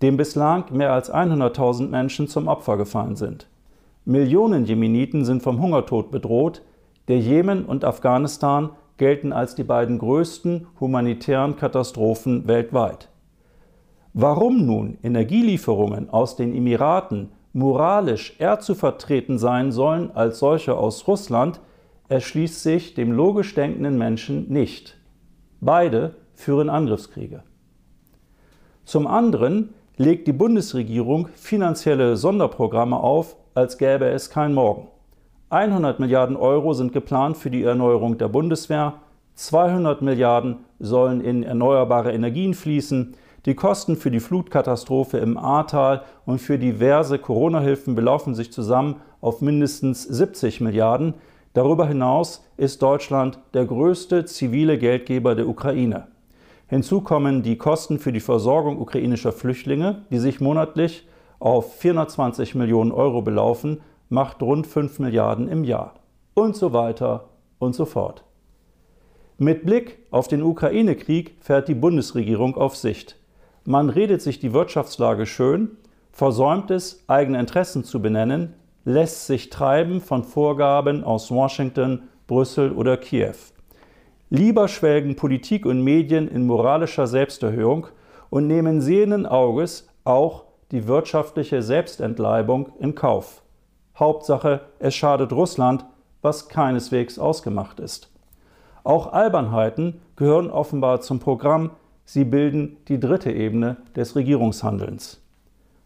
[0.00, 3.48] dem bislang mehr als 100.000 Menschen zum Opfer gefallen sind.
[4.04, 6.62] Millionen Jemeniten sind vom Hungertod bedroht,
[7.08, 13.08] der Jemen und Afghanistan gelten als die beiden größten humanitären Katastrophen weltweit.
[14.12, 21.06] Warum nun Energielieferungen aus den Emiraten moralisch eher zu vertreten sein sollen als solche aus
[21.08, 21.60] Russland,
[22.08, 24.96] erschließt sich dem logisch denkenden Menschen nicht.
[25.60, 27.42] Beide führen Angriffskriege.
[28.84, 34.88] Zum anderen legt die Bundesregierung finanzielle Sonderprogramme auf, als gäbe es kein Morgen.
[35.48, 38.94] 100 Milliarden Euro sind geplant für die Erneuerung der Bundeswehr,
[39.36, 46.40] 200 Milliarden sollen in erneuerbare Energien fließen, die Kosten für die Flutkatastrophe im Ahrtal und
[46.40, 51.14] für diverse Corona-Hilfen belaufen sich zusammen auf mindestens 70 Milliarden.
[51.52, 56.08] Darüber hinaus ist Deutschland der größte zivile Geldgeber der Ukraine.
[56.66, 61.06] Hinzu kommen die Kosten für die Versorgung ukrainischer Flüchtlinge, die sich monatlich
[61.38, 63.78] auf 420 Millionen Euro belaufen,
[64.08, 65.94] macht rund 5 Milliarden im Jahr.
[66.34, 68.24] Und so weiter und so fort.
[69.38, 73.16] Mit Blick auf den Ukraine-Krieg fährt die Bundesregierung auf Sicht.
[73.64, 75.76] Man redet sich die Wirtschaftslage schön,
[76.12, 82.96] versäumt es, eigene Interessen zu benennen, lässt sich treiben von Vorgaben aus Washington, Brüssel oder
[82.96, 83.34] Kiew.
[84.30, 87.88] Lieber schwelgen Politik und Medien in moralischer Selbsterhöhung
[88.30, 93.42] und nehmen sehenden Auges auch die wirtschaftliche Selbstentleibung in Kauf.
[93.98, 95.84] Hauptsache, es schadet Russland,
[96.22, 98.10] was keineswegs ausgemacht ist.
[98.84, 101.70] Auch Albernheiten gehören offenbar zum Programm,
[102.04, 105.20] sie bilden die dritte Ebene des Regierungshandelns.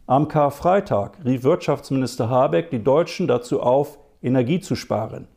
[0.06, 5.28] Am Karfreitag rief Wirtschaftsminister Habeck die Deutschen dazu auf, Energie zu sparen.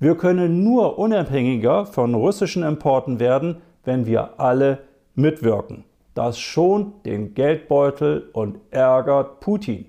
[0.00, 4.80] Wir können nur unabhängiger von russischen Importen werden, wenn wir alle
[5.14, 5.84] mitwirken.
[6.14, 9.86] Das schont den Geldbeutel und ärgert Putin.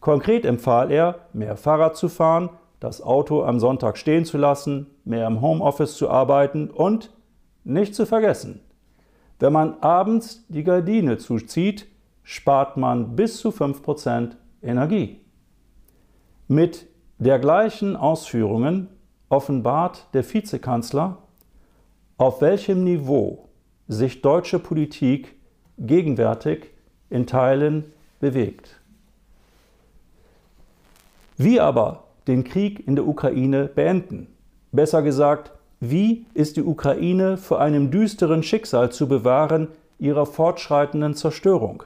[0.00, 5.26] Konkret empfahl er, mehr Fahrrad zu fahren, das Auto am Sonntag stehen zu lassen, mehr
[5.26, 7.12] im Homeoffice zu arbeiten und,
[7.62, 8.60] nicht zu vergessen,
[9.38, 11.86] Wenn man abends die Gardine zuzieht,
[12.22, 14.32] spart man bis zu 5%
[14.62, 15.20] Energie.
[16.48, 16.86] Mit
[17.18, 18.88] dergleichen Ausführungen
[19.28, 21.18] offenbart der Vizekanzler,
[22.16, 23.48] auf welchem Niveau
[23.88, 25.36] sich deutsche Politik
[25.78, 26.70] gegenwärtig
[27.08, 28.79] in Teilen bewegt.
[31.42, 34.26] Wie aber den Krieg in der Ukraine beenden?
[34.72, 41.84] Besser gesagt, wie ist die Ukraine vor einem düsteren Schicksal zu bewahren ihrer fortschreitenden Zerstörung?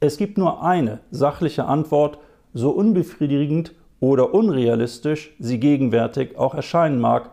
[0.00, 2.18] Es gibt nur eine sachliche Antwort,
[2.52, 7.30] so unbefriedigend oder unrealistisch sie gegenwärtig auch erscheinen mag,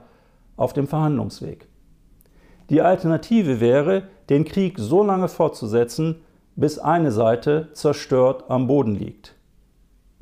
[0.56, 1.68] auf dem Verhandlungsweg.
[2.70, 6.22] Die Alternative wäre, den Krieg so lange fortzusetzen,
[6.56, 9.33] bis eine Seite zerstört am Boden liegt.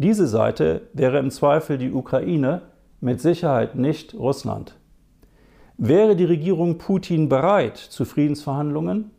[0.03, 2.63] Diese Seite wäre im Zweifel die Ukraine,
[3.01, 4.75] mit Sicherheit nicht Russland.
[5.77, 9.11] Wäre die Regierung Putin bereit zu Friedensverhandlungen?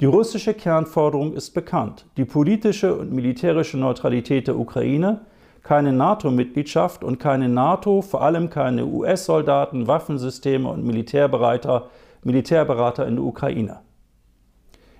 [0.00, 2.06] Die russische Kernforderung ist bekannt.
[2.16, 5.20] Die politische und militärische Neutralität der Ukraine,
[5.62, 11.90] keine NATO-Mitgliedschaft und keine NATO, vor allem keine US-Soldaten, Waffensysteme und Militärberater,
[12.24, 13.78] Militärberater in der Ukraine.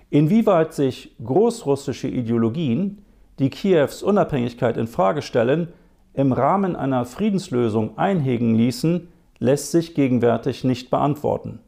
[0.09, 3.02] Inwieweit sich großrussische Ideologien,
[3.39, 5.69] die Kiews Unabhängigkeit in Frage stellen,
[6.13, 9.07] im Rahmen einer Friedenslösung einhegen ließen,
[9.39, 11.59] lässt sich gegenwärtig nicht beantworten.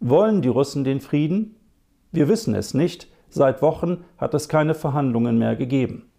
[0.00, 1.56] Wollen die Russen den Frieden?
[2.12, 6.10] Wir wissen es nicht, seit Wochen hat es keine Verhandlungen mehr gegeben.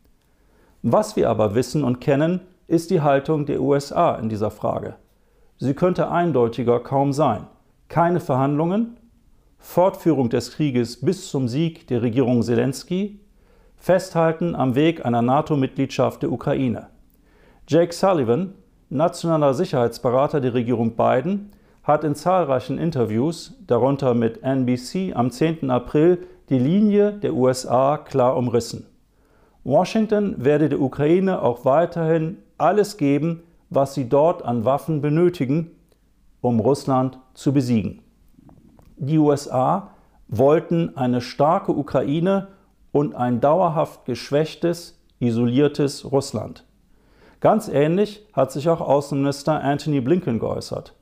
[0.82, 4.96] Was wir aber wissen und kennen, ist die Haltung der USA in dieser Frage.
[5.58, 7.48] Sie könnte eindeutiger kaum sein.
[7.88, 8.98] Keine Verhandlungen,
[9.60, 13.20] Fortführung des Krieges bis zum Sieg der Regierung Zelensky,
[13.82, 16.90] Festhalten am Weg einer NATO-Mitgliedschaft der Ukraine.
[17.68, 18.54] Jake Sullivan,
[18.90, 21.50] nationaler Sicherheitsberater der Regierung Biden,
[21.82, 25.72] hat in zahlreichen Interviews, darunter mit NBC am 10.
[25.72, 28.86] April, die Linie der USA klar umrissen.
[29.64, 33.42] Washington werde der Ukraine auch weiterhin alles geben,
[33.72, 35.72] was sie dort an Waffen benötigen,
[36.42, 38.04] um Russland zu besiegen.
[38.98, 39.90] Die USA
[40.28, 42.50] wollten eine starke Ukraine
[42.92, 46.66] und ein dauerhaft geschwächtes, isoliertes Russland.
[47.40, 50.94] Ganz ähnlich hat sich auch Außenminister Anthony Blinken geäußert.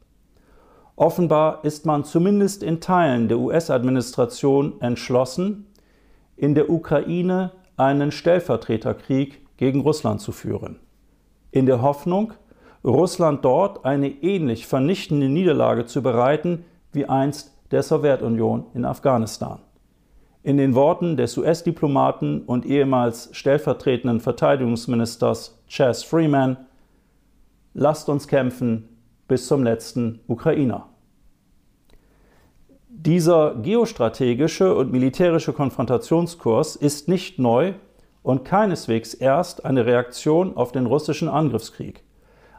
[0.95, 5.67] Offenbar ist man zumindest in Teilen der US-Administration entschlossen,
[6.35, 10.79] in der Ukraine einen Stellvertreterkrieg gegen Russland zu führen.
[11.51, 12.33] In der Hoffnung,
[12.83, 19.59] Russland dort eine ähnlich vernichtende Niederlage zu bereiten wie einst der Sowjetunion in Afghanistan.
[20.41, 26.55] In den Worten des US-Diplomaten und ehemals stellvertretenden Verteidigungsministers Chas Freeman,
[27.73, 28.87] lasst uns kämpfen
[29.27, 30.87] bis zum letzten Ukrainer.
[32.87, 37.73] Dieser geostrategische und militärische Konfrontationskurs ist nicht neu
[38.23, 42.03] und keineswegs erst eine Reaktion auf den russischen Angriffskrieg.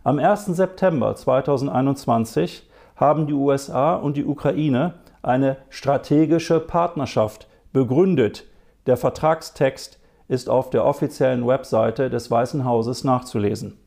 [0.05, 0.47] Am 1.
[0.47, 8.47] September 2021 haben die USA und die Ukraine eine strategische Partnerschaft begründet.
[8.87, 13.79] Der Vertragstext ist auf der offiziellen Webseite des Weißen Hauses nachzulesen.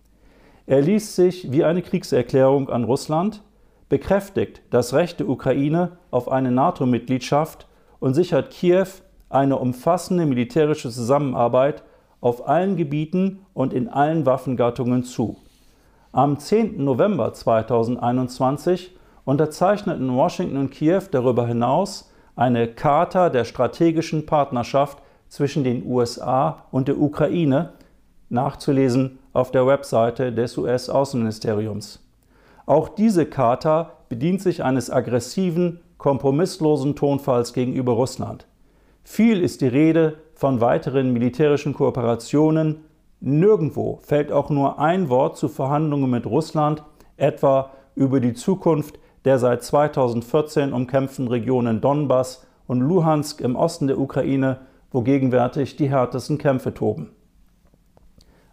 [0.65, 3.43] Er liest sich wie eine Kriegserklärung an Russland
[3.93, 7.67] bekräftigt das Recht der Ukraine auf eine NATO-Mitgliedschaft
[7.99, 8.87] und sichert Kiew
[9.29, 11.83] eine umfassende militärische Zusammenarbeit
[12.19, 15.37] auf allen Gebieten und in allen Waffengattungen zu.
[16.11, 16.83] Am 10.
[16.83, 25.85] November 2021 unterzeichneten Washington und Kiew darüber hinaus eine Charta der strategischen Partnerschaft zwischen den
[25.85, 27.73] USA und der Ukraine,
[28.29, 31.99] nachzulesen auf der Webseite des US-Außenministeriums.
[32.65, 38.45] Auch diese Charta bedient sich eines aggressiven, kompromisslosen Tonfalls gegenüber Russland.
[39.03, 42.85] Viel ist die Rede von weiteren militärischen Kooperationen.
[43.19, 46.83] Nirgendwo fällt auch nur ein Wort zu Verhandlungen mit Russland,
[47.17, 53.99] etwa über die Zukunft der seit 2014 umkämpften Regionen Donbass und Luhansk im Osten der
[53.99, 54.59] Ukraine,
[54.91, 57.11] wo gegenwärtig die härtesten Kämpfe toben.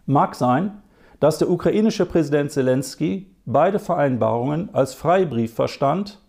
[0.05, 0.81] Mag sein,
[1.19, 6.19] dass der ukrainische Präsident Zelensky beide Vereinbarungen als Freibrief verstand,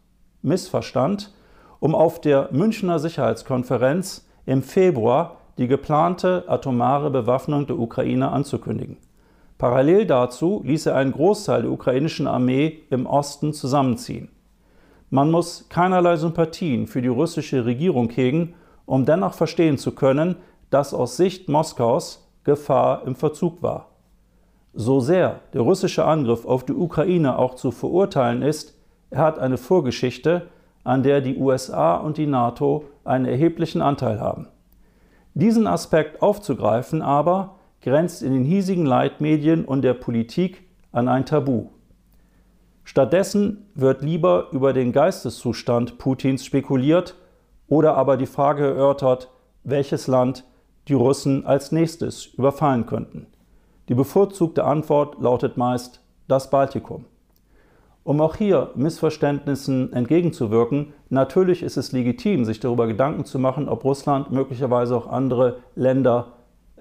[0.43, 1.33] missverstand,
[1.81, 8.99] um auf der Münchner Sicherheitskonferenz im Februar die geplante atomare Bewaffnung der Ukraine anzukündigen.
[9.63, 14.29] Parallel dazu ließ er einen Großteil der ukrainischen Armee im Osten zusammenziehen.
[15.09, 18.55] Man muss keinerlei Sympathien für die russische Regierung hegen,
[18.87, 20.35] um dennoch verstehen zu können,
[20.71, 23.91] dass aus Sicht Moskaus Gefahr im Verzug war.
[24.75, 28.77] So sehr der russische Angriff auf die Ukraine auch zu verurteilen ist,
[29.11, 30.49] er hat eine Vorgeschichte,
[30.83, 34.49] an der die USA und die NATO einen erheblichen Anteil haben.
[35.35, 40.63] Diesen Aspekt aufzugreifen aber grenzt in den hiesigen Leitmedien und der Politik
[40.93, 41.67] an ein Tabu.
[42.85, 47.17] Stattdessen wird lieber über den Geisteszustand Putins spekuliert
[47.69, 49.31] oder aber die Frage erörtert,
[49.65, 50.45] welches Land
[50.89, 53.27] die Russen als nächstes überfallen könnten.
[53.89, 57.05] Die bevorzugte Antwort lautet meist das Baltikum.
[58.05, 63.85] Um auch hier Missverständnissen entgegenzuwirken, natürlich ist es legitim, sich darüber Gedanken zu machen, ob
[63.85, 66.33] Russland möglicherweise auch andere Länder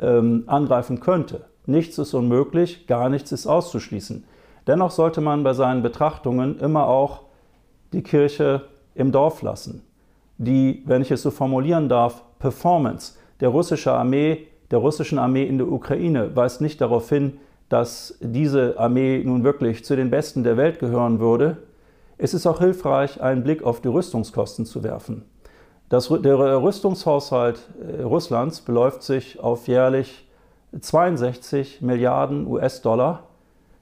[0.02, 1.46] ähm, angreifen könnte.
[1.66, 4.24] Nichts ist unmöglich, gar nichts ist auszuschließen.
[4.68, 7.22] Dennoch sollte man bei seinen Betrachtungen immer auch
[7.94, 8.64] die Kirche
[8.96, 9.84] im Dorf lassen.
[10.38, 15.58] Die, wenn ich es so formulieren darf, Performance der russischen Armee, der russischen Armee in
[15.58, 17.38] der Ukraine weist nicht darauf hin,
[17.70, 21.58] dass diese Armee nun wirklich zu den Besten der Welt gehören würde.
[22.18, 25.24] Es ist auch hilfreich, einen Blick auf die Rüstungskosten zu werfen.
[25.92, 30.26] Das, der Rüstungshaushalt äh, Russlands beläuft sich auf jährlich
[30.80, 33.24] 62 Milliarden US-Dollar.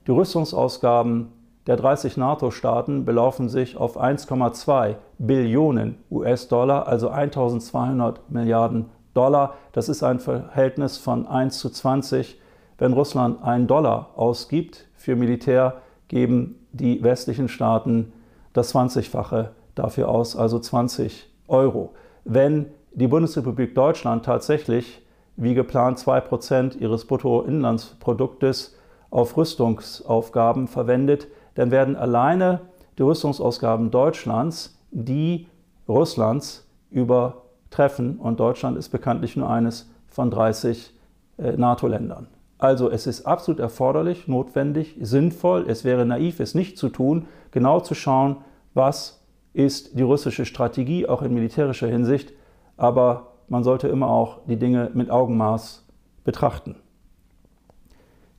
[0.08, 1.28] Die Rüstungsausgaben
[1.68, 9.54] der 30 NATO-Staaten belaufen sich auf 1,2 Billionen US-Dollar, also 1200 Milliarden Dollar.
[9.70, 12.40] Das ist ein Verhältnis von 1 zu 20
[12.78, 18.12] wenn Russland einen Dollar ausgibt für Militär, geben die westlichen Staaten
[18.54, 21.94] das 20-fache dafür aus, also 20 Euro.
[22.24, 25.02] Wenn die Bundesrepublik Deutschland tatsächlich
[25.36, 28.76] wie geplant 2% ihres Bruttoinlandsproduktes
[29.10, 32.60] auf Rüstungsaufgaben verwendet, dann werden alleine
[32.98, 35.46] die Rüstungsausgaben Deutschlands die
[35.88, 38.18] Russlands übertreffen.
[38.18, 40.92] Und Deutschland ist bekanntlich nur eines von 30
[41.38, 42.28] äh, NATO-Ländern.
[42.58, 47.80] Also es ist absolut erforderlich, notwendig, sinnvoll, es wäre naiv, es nicht zu tun, genau
[47.80, 48.36] zu schauen,
[48.74, 49.19] was
[49.52, 52.32] ist die russische Strategie, auch in militärischer Hinsicht,
[52.76, 55.84] aber man sollte immer auch die Dinge mit Augenmaß
[56.24, 56.76] betrachten.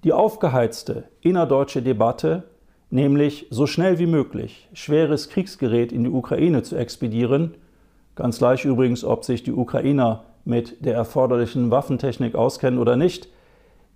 [0.03, 2.43] Die aufgeheizte innerdeutsche Debatte,
[2.89, 7.55] nämlich so schnell wie möglich schweres Kriegsgerät in die Ukraine zu expedieren,
[8.15, 13.29] ganz gleich übrigens, ob sich die Ukrainer mit der erforderlichen Waffentechnik auskennen oder nicht,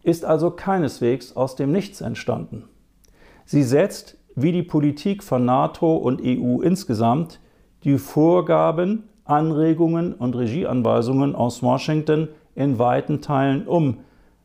[0.03, 2.69] ist also keineswegs aus dem Nichts entstanden.
[3.45, 7.39] Sie setzt, wie die Politik von NATO und EU insgesamt,
[7.83, 13.99] die Vorgaben, Anregungen und Regieanweisungen aus Washington in weiten Teilen um,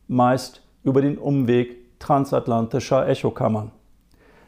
[0.07, 3.71] meist über den Umweg transatlantischer Echokammern.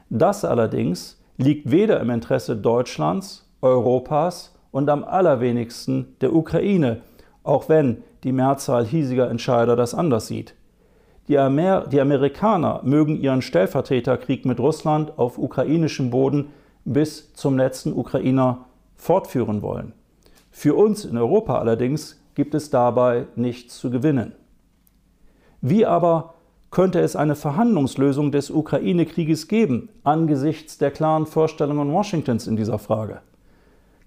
[0.10, 7.02] Das allerdings liegt weder im Interesse Deutschlands, Europas und am allerwenigsten der Ukraine,
[7.44, 10.56] auch wenn die Mehrzahl hiesiger Entscheider das anders sieht.
[11.28, 16.50] Die, Amer die Amerikaner mögen ihren Stellvertreterkrieg mit Russland auf ukrainischem Boden
[16.84, 18.66] bis zum letzten Ukrainer
[18.96, 19.94] fortführen wollen.
[20.52, 24.34] Für uns in Europa allerdings gibt es dabei nichts zu gewinnen.
[25.62, 26.34] Wie aber
[26.72, 33.22] könnte es eine Verhandlungslösung des Ukraine-Krieges geben angesichts der klaren Vorstellungen Washingtons in dieser Frage?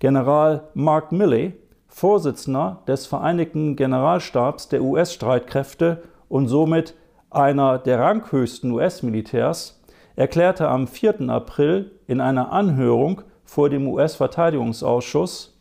[0.00, 1.54] General Mark Milley,
[1.88, 6.94] Vorsitzender des Vereinigten Generalstabs der US-Streitkräfte und somit
[7.30, 9.80] einer der ranghöchsten US-Militärs,
[10.16, 11.28] erklärte am 4.
[11.28, 15.56] April in einer Anhörung vor dem US-Verteidigungsausschuss,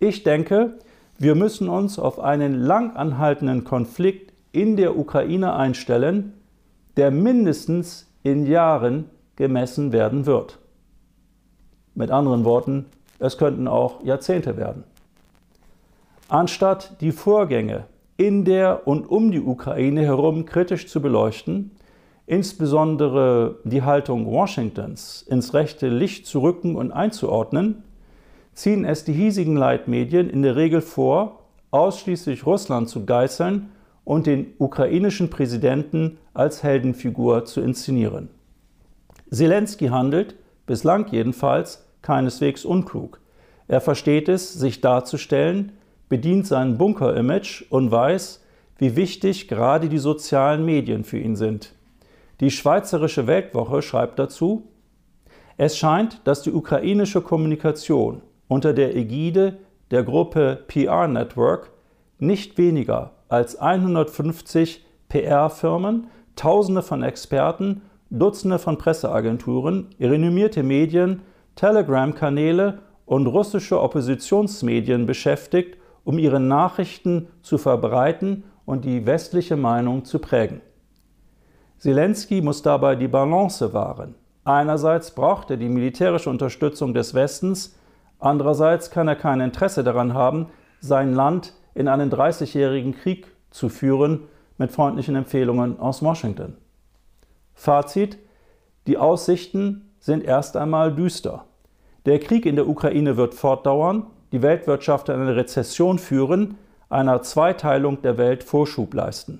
[0.00, 0.78] ich denke,
[1.18, 6.34] wir müssen uns auf einen lang anhaltenden Konflikt in der Ukraine einstellen,
[6.96, 10.58] der mindestens in Jahren gemessen werden wird.
[11.94, 12.86] Mit anderen Worten,
[13.18, 14.84] es könnten auch Jahrzehnte werden.
[16.28, 17.84] Anstatt die Vorgänge
[18.16, 21.72] in der und um die Ukraine herum kritisch zu beleuchten,
[22.26, 27.82] insbesondere die Haltung Washingtons ins rechte Licht zu rücken und einzuordnen,
[28.54, 31.40] ziehen es die hiesigen Leitmedien in der Regel vor,
[31.70, 33.70] ausschließlich Russland zu geißeln
[34.04, 38.28] und den ukrainischen Präsidenten als Heldenfigur zu inszenieren.
[39.30, 40.36] Zelensky handelt,
[40.66, 43.20] bislang jedenfalls, keineswegs unklug.
[43.66, 45.72] Er versteht es, sich darzustellen
[46.08, 48.44] bedient sein Bunker-Image und weiß,
[48.78, 51.74] wie wichtig gerade die sozialen Medien für ihn sind.
[52.40, 54.68] Die Schweizerische Weltwoche schreibt dazu,
[55.56, 59.58] es scheint, dass die ukrainische Kommunikation unter der Ägide
[59.90, 61.70] der Gruppe PR Network
[62.18, 71.22] nicht weniger als 150 PR-Firmen, Tausende von Experten, Dutzende von Presseagenturen, renommierte Medien,
[71.54, 80.18] Telegram-Kanäle und russische Oppositionsmedien beschäftigt um ihre Nachrichten zu verbreiten und die westliche Meinung zu
[80.18, 80.60] prägen.
[81.78, 84.14] Zelensky muss dabei die Balance wahren.
[84.44, 87.76] Einerseits braucht er die militärische Unterstützung des Westens,
[88.24, 90.46] Andererseits kann er kein Interesse daran haben,
[90.80, 94.22] sein Land in einen 30-jährigen Krieg zu führen
[94.56, 96.56] mit freundlichen Empfehlungen aus Washington.
[97.52, 98.18] Fazit,
[98.86, 101.44] die Aussichten sind erst einmal düster.
[102.06, 106.56] Der Krieg in der Ukraine wird fortdauern, die Weltwirtschaft in eine Rezession führen,
[106.88, 109.38] einer Zweiteilung der Welt Vorschub leisten.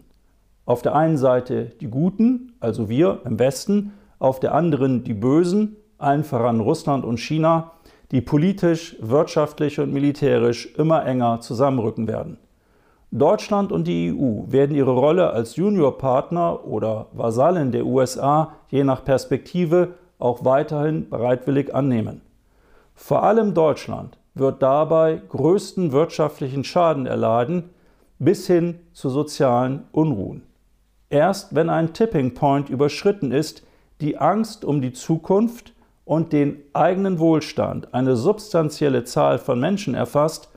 [0.67, 5.75] Auf der einen Seite die Guten, also wir im Westen, auf der anderen die Bösen,
[5.99, 7.73] allen voran Russland und China,
[8.13, 12.39] die politisch, wirtschaftlich und militärisch immer enger zusammenrücken werden.
[13.11, 19.05] Deutschland und die EU werden ihre Rolle als Juniorpartner oder Vasallen der USA je nach
[19.05, 22.21] Perspektive auch weiterhin bereitwillig annehmen.
[22.95, 27.71] Vor allem Deutschland wird dabei größten wirtschaftlichen Schaden erleiden
[28.19, 30.43] bis hin zu sozialen Unruhen.
[31.11, 33.65] Erst wenn ein Tipping Point überschritten ist,
[34.01, 35.73] die Angst um die Zukunft
[36.05, 40.51] und den eigenen Wohlstand eine substanzielle Zahl von Menschen erfasst,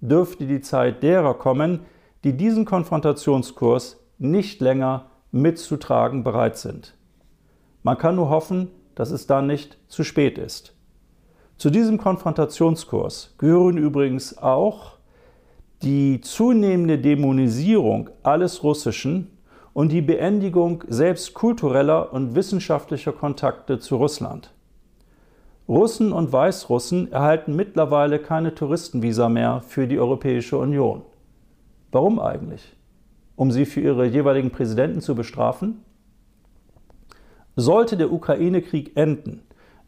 [0.00, 1.80] dürfte die Zeit derer kommen,
[2.22, 6.94] die diesen Konfrontationskurs nicht länger mitzutragen bereit sind.
[7.82, 10.73] Man kann nur hoffen, dass es dann nicht zu spät ist.
[11.56, 14.94] Zu diesem Konfrontationskurs gehören übrigens auch
[15.82, 19.30] die zunehmende Dämonisierung alles Russischen
[19.72, 24.52] und die Beendigung selbst kultureller und wissenschaftlicher Kontakte zu Russland.
[25.68, 31.02] Russen und Weißrussen erhalten mittlerweile keine Touristenvisa mehr für die Europäische Union.
[31.90, 32.76] Warum eigentlich?
[33.36, 35.82] Um sie für ihre jeweiligen Präsidenten zu bestrafen?
[37.56, 39.42] Sollte der Ukraine-Krieg enden,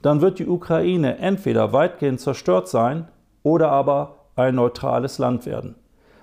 [0.07, 3.09] dann wird die Ukraine entweder weitgehend zerstört sein
[3.43, 5.75] oder aber ein neutrales Land werden.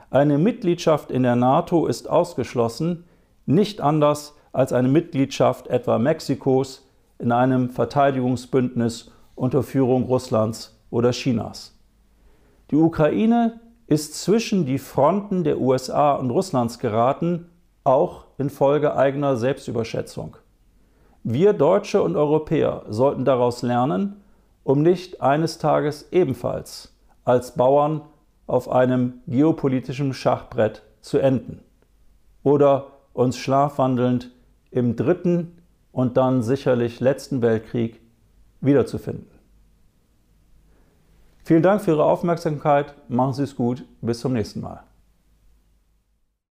[0.09, 3.03] Eine Mitgliedschaft in der NATO ist ausgeschlossen,
[3.45, 6.87] nicht anders als eine Mitgliedschaft etwa Mexikos
[7.19, 11.77] in einem Verteidigungsbündnis unter Führung Russlands oder Chinas.
[12.71, 17.49] Die Ukraine ist zwischen die Fronten der USA und Russlands geraten,
[17.83, 20.37] auch infolge eigener Selbstüberschätzung.
[21.23, 24.21] Wir Deutsche und Europäer sollten daraus lernen,
[24.63, 26.93] um nicht eines Tages ebenfalls
[27.23, 28.01] als Bauern
[28.45, 31.61] auf einem geopolitischen Schachbrett zu enden
[32.43, 34.31] oder uns schlafwandelnd
[34.69, 35.59] im dritten
[35.93, 38.01] und dann sicherlich letzten Weltkrieg
[38.59, 39.27] wiederzufinden.
[41.45, 42.95] Vielen Dank für Ihre Aufmerksamkeit.
[43.09, 43.85] Machen Sie es gut.
[44.01, 44.83] Bis zum nächsten Mal.